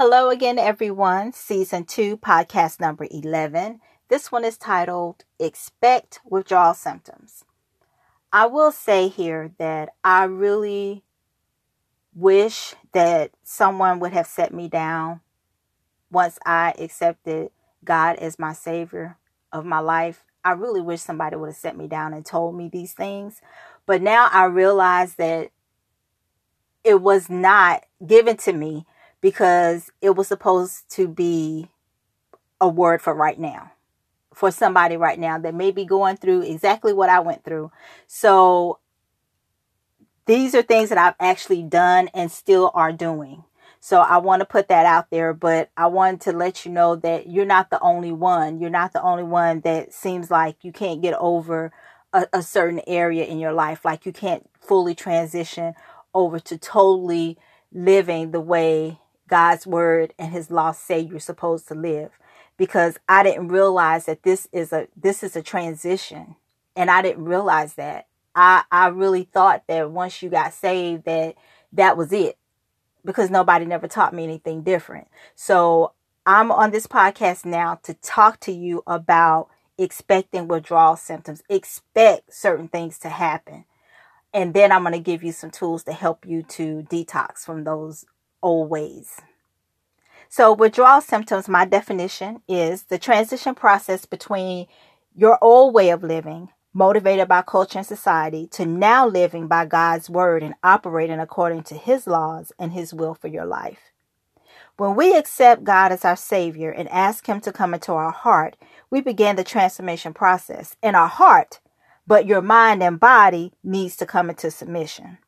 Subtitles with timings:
[0.00, 1.32] Hello again, everyone.
[1.32, 3.80] Season 2, podcast number 11.
[4.06, 7.44] This one is titled Expect Withdrawal Symptoms.
[8.32, 11.02] I will say here that I really
[12.14, 15.20] wish that someone would have set me down
[16.12, 17.50] once I accepted
[17.84, 19.16] God as my Savior
[19.50, 20.22] of my life.
[20.44, 23.40] I really wish somebody would have set me down and told me these things.
[23.84, 25.50] But now I realize that
[26.84, 28.86] it was not given to me
[29.20, 31.68] because it was supposed to be
[32.60, 33.72] a word for right now
[34.38, 37.72] for somebody right now that may be going through exactly what I went through.
[38.06, 38.78] So
[40.26, 43.42] these are things that I've actually done and still are doing.
[43.80, 46.94] So I want to put that out there, but I want to let you know
[46.96, 48.60] that you're not the only one.
[48.60, 51.72] You're not the only one that seems like you can't get over
[52.12, 55.74] a, a certain area in your life, like you can't fully transition
[56.14, 57.38] over to totally
[57.72, 62.18] living the way God's word and his law say you're supposed to live
[62.56, 66.36] because I didn't realize that this is a this is a transition
[66.74, 68.08] and I didn't realize that.
[68.34, 71.36] I I really thought that once you got saved that
[71.72, 72.36] that was it
[73.04, 75.08] because nobody never taught me anything different.
[75.34, 75.92] So
[76.26, 79.48] I'm on this podcast now to talk to you about
[79.78, 81.42] expecting withdrawal symptoms.
[81.48, 83.64] Expect certain things to happen.
[84.34, 87.64] And then I'm going to give you some tools to help you to detox from
[87.64, 88.04] those
[88.42, 89.20] old ways.
[90.28, 94.66] So, withdrawal symptoms, my definition is the transition process between
[95.14, 100.10] your old way of living, motivated by culture and society, to now living by God's
[100.10, 103.92] word and operating according to his laws and his will for your life.
[104.78, 108.56] When we accept God as our Savior and ask Him to come into our heart,
[108.90, 111.58] we begin the transformation process in our heart,
[112.06, 115.18] but your mind and body needs to come into submission.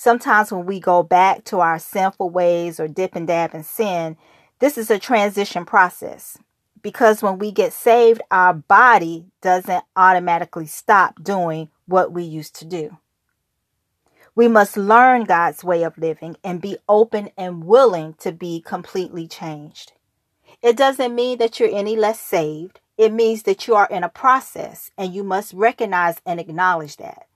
[0.00, 4.16] Sometimes when we go back to our sinful ways or dip and dab in sin,
[4.60, 6.38] this is a transition process.
[6.80, 12.64] Because when we get saved, our body doesn't automatically stop doing what we used to
[12.64, 12.96] do.
[14.36, 19.26] We must learn God's way of living and be open and willing to be completely
[19.26, 19.94] changed.
[20.62, 22.78] It doesn't mean that you're any less saved.
[22.96, 27.26] It means that you are in a process and you must recognize and acknowledge that.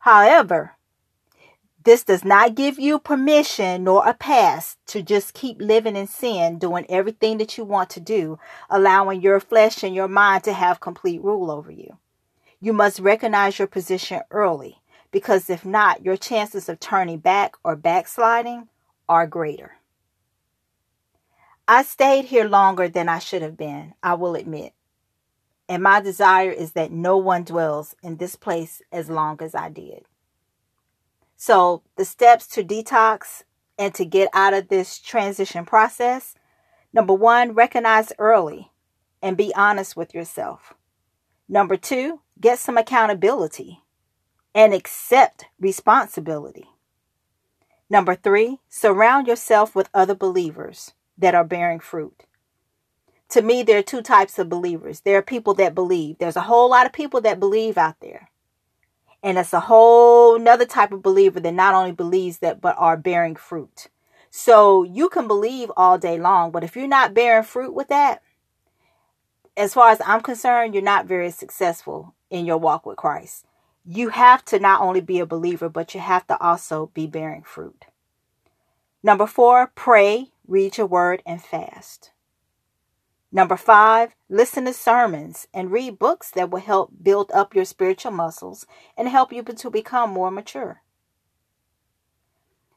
[0.00, 0.76] However,
[1.84, 6.58] this does not give you permission nor a pass to just keep living in sin,
[6.58, 10.80] doing everything that you want to do, allowing your flesh and your mind to have
[10.80, 11.96] complete rule over you.
[12.60, 17.76] You must recognize your position early, because if not, your chances of turning back or
[17.76, 18.68] backsliding
[19.08, 19.76] are greater.
[21.66, 24.74] I stayed here longer than I should have been, I will admit.
[25.68, 29.70] And my desire is that no one dwells in this place as long as I
[29.70, 30.04] did.
[31.42, 33.44] So, the steps to detox
[33.78, 36.34] and to get out of this transition process
[36.92, 38.72] number one, recognize early
[39.22, 40.74] and be honest with yourself.
[41.48, 43.80] Number two, get some accountability
[44.54, 46.66] and accept responsibility.
[47.88, 52.24] Number three, surround yourself with other believers that are bearing fruit.
[53.30, 55.00] To me, there are two types of believers.
[55.00, 56.18] There are people that believe.
[56.18, 58.29] There's a whole lot of people that believe out there.
[59.22, 62.96] And it's a whole another type of believer that not only believes that, but are
[62.96, 63.88] bearing fruit.
[64.30, 68.22] So you can believe all day long, but if you're not bearing fruit with that,
[69.56, 73.44] as far as I'm concerned, you're not very successful in your walk with Christ.
[73.84, 77.42] You have to not only be a believer, but you have to also be bearing
[77.42, 77.86] fruit.
[79.02, 82.12] Number four, pray, read your word, and fast.
[83.32, 88.10] Number five, listen to sermons and read books that will help build up your spiritual
[88.10, 90.82] muscles and help you to become more mature.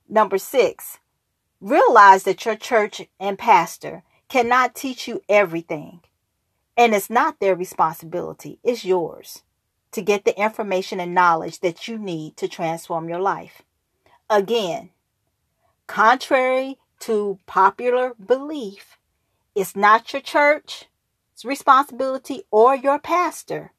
[0.08, 1.00] Number six,
[1.60, 6.02] realize that your church and pastor cannot teach you everything.
[6.78, 9.44] And it's not their responsibility, it's yours
[9.94, 13.62] to get the information and knowledge that you need to transform your life.
[14.30, 14.90] Again,
[15.88, 18.98] contrary to popular belief,
[19.56, 20.86] it's not your church's
[21.44, 23.72] responsibility or your pastor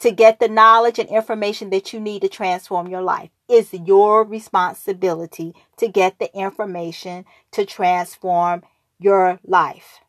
[0.00, 3.30] to get the knowledge and information that you need to transform your life.
[3.48, 8.62] It's your responsibility to get the information to transform
[8.98, 10.00] your life.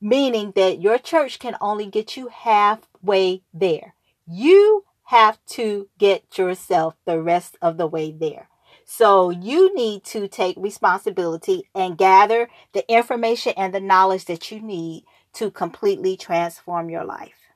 [0.00, 3.94] Meaning that your church can only get you halfway there.
[4.26, 8.48] You have to get yourself the rest of the way there.
[8.94, 14.60] So you need to take responsibility and gather the information and the knowledge that you
[14.60, 17.48] need to completely transform your life.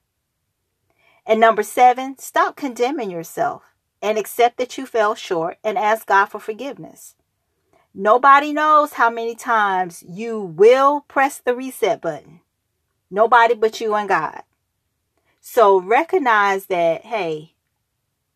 [1.26, 6.24] And number seven, stop condemning yourself and accept that you fell short and ask God
[6.24, 7.16] for forgiveness.
[7.92, 12.40] Nobody knows how many times you will press the reset button.
[13.10, 14.42] Nobody but you and God.
[15.42, 17.52] So recognize that, hey,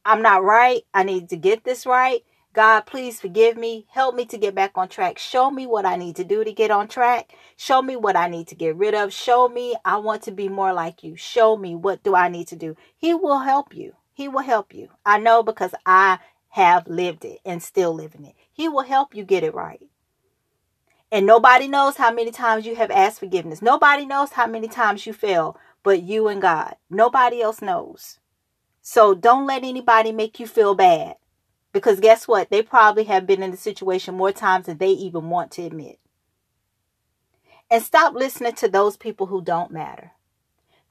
[0.04, 0.82] I'm not right.
[0.92, 2.24] I need to get this right.
[2.52, 3.86] God, please forgive me.
[3.90, 5.18] Help me to get back on track.
[5.18, 7.32] Show me what I need to do to get on track.
[7.56, 9.12] Show me what I need to get rid of.
[9.12, 11.14] Show me I want to be more like you.
[11.14, 12.76] Show me what do I need to do.
[12.96, 13.94] He will help you.
[14.12, 14.88] He will help you.
[15.06, 16.18] I know because I
[16.48, 18.34] have lived it and still living it.
[18.52, 19.88] He will help you get it right.
[21.12, 23.62] And nobody knows how many times you have asked forgiveness.
[23.62, 26.74] Nobody knows how many times you fail, but you and God.
[26.88, 28.18] Nobody else knows.
[28.82, 31.14] So don't let anybody make you feel bad.
[31.72, 32.50] Because guess what?
[32.50, 35.98] They probably have been in the situation more times than they even want to admit.
[37.70, 40.12] And stop listening to those people who don't matter.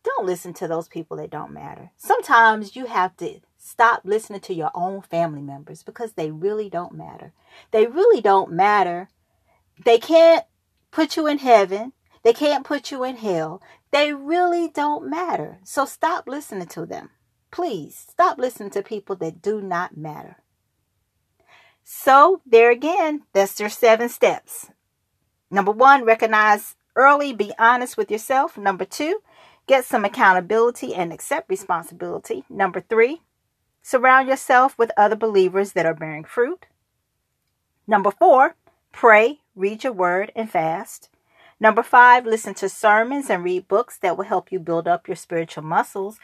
[0.04, 1.92] Don't listen to those people that don't matter.
[1.98, 6.94] Sometimes you have to stop listening to your own family members because they really don't
[6.94, 7.34] matter.
[7.72, 9.10] They really don't matter.
[9.84, 10.46] They can't
[10.92, 11.92] put you in heaven.
[12.24, 13.62] They can't put you in hell.
[13.92, 15.60] They really don't matter.
[15.66, 17.10] So stop listening to them.
[17.52, 20.38] Please stop listening to people that do not matter.
[21.84, 24.70] So, there again, that's your seven steps.
[25.52, 28.58] Number one, recognize early, be honest with yourself.
[28.58, 29.22] Number two,
[29.68, 32.44] get some accountability and accept responsibility.
[32.50, 33.22] Number three,
[33.82, 36.68] surround yourself with other believers that are bearing fruit.
[37.88, 38.56] Number four,
[38.92, 41.10] pray, read your word, and fast.
[41.60, 45.16] Number five, listen to sermons and read books that will help you build up your
[45.16, 46.20] spiritual muscles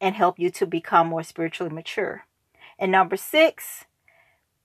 [0.00, 2.24] and help you to become more spiritually mature.
[2.78, 3.84] And number six,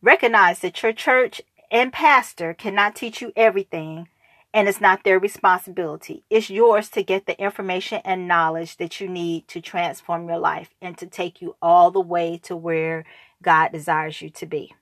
[0.03, 1.41] recognize that your church
[1.71, 4.07] and pastor cannot teach you everything
[4.53, 6.23] and it's not their responsibility.
[6.29, 10.69] It's yours to get the information and knowledge that you need to transform your life
[10.79, 13.03] and to take you all the way to where
[13.41, 14.75] God desires you to be.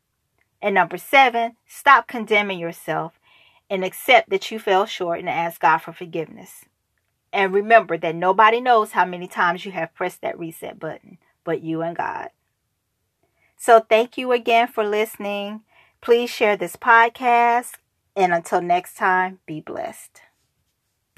[0.61, 3.17] And number seven, stop condemning yourself
[3.69, 6.65] and accept that you fell short and ask God for forgiveness.
[7.31, 11.63] And remember that nobody knows how many times you have pressed that reset button but
[11.63, 12.29] you and God.
[13.61, 15.61] So thank you again for listening.
[16.01, 17.73] Please share this podcast.
[18.15, 20.21] And until next time, be blessed.